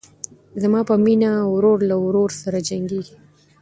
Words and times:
زما 0.61 0.81
په 0.89 0.95
مینه 1.03 1.31
ورور 1.53 1.77
له 1.89 1.95
ورور 2.05 2.29
سره 2.41 2.57
جنګیږي 2.69 3.15